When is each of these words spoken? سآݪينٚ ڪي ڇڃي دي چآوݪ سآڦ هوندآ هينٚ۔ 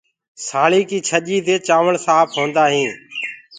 سآݪينٚ 0.47 0.87
ڪي 0.89 0.97
ڇڃي 1.07 1.37
دي 1.45 1.55
چآوݪ 1.67 1.95
سآڦ 2.05 2.27
هوندآ 2.35 2.63
هينٚ۔ 2.73 2.97